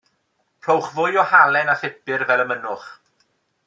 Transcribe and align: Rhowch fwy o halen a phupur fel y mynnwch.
Rhowch 0.67 0.87
fwy 0.95 1.19
o 1.23 1.27
halen 1.33 1.71
a 1.75 1.77
phupur 1.83 2.27
fel 2.33 2.45
y 2.47 2.51
mynnwch. 2.53 2.93